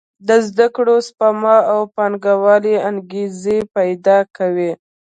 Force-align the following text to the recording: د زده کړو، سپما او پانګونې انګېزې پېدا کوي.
د 0.27 0.29
زده 0.47 0.67
کړو، 0.75 0.95
سپما 1.07 1.57
او 1.73 1.79
پانګونې 1.95 2.75
انګېزې 2.89 3.57
پېدا 3.75 4.17
کوي. 4.37 4.71